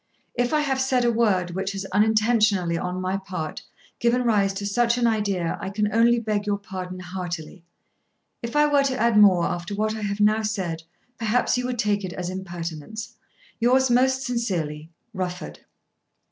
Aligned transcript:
If 0.33 0.51
I 0.51 0.61
have 0.61 0.81
said 0.81 1.05
a 1.05 1.11
word 1.11 1.51
which 1.51 1.73
has, 1.73 1.85
unintentionally 1.93 2.75
on 2.75 2.99
my 2.99 3.17
part, 3.17 3.61
given 3.99 4.23
rise 4.23 4.51
to 4.55 4.65
such 4.65 4.97
an 4.97 5.05
idea 5.05 5.59
I 5.61 5.69
can 5.69 5.93
only 5.93 6.17
beg 6.19 6.47
your 6.47 6.57
pardon 6.57 6.99
heartily. 6.99 7.63
If 8.41 8.55
I 8.55 8.65
were 8.65 8.81
to 8.85 8.97
add 8.97 9.15
more 9.15 9.45
after 9.45 9.75
what 9.75 9.93
I 9.95 10.01
have 10.01 10.19
now 10.19 10.41
said 10.41 10.81
perhaps 11.19 11.55
you 11.55 11.67
would 11.67 11.77
take 11.77 12.03
it 12.03 12.13
as 12.13 12.31
an 12.31 12.39
impertinence. 12.39 13.13
Yours 13.59 13.91
most 13.91 14.23
sincerely, 14.23 14.89
RUFFORD. 15.13 15.59